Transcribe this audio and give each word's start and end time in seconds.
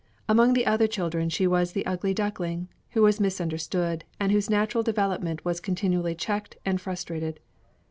Among 0.27 0.53
the 0.53 0.65
other 0.65 0.87
children 0.87 1.29
she 1.29 1.45
was 1.45 1.73
the 1.73 1.85
ugly 1.85 2.11
duckling, 2.11 2.69
who 2.93 3.03
was 3.03 3.19
misunderstood, 3.19 4.03
and 4.19 4.31
whose 4.31 4.49
natural 4.49 4.81
development 4.81 5.45
was 5.45 5.59
continually 5.59 6.15
checked 6.15 6.57
and 6.65 6.81
frustrated. 6.81 7.39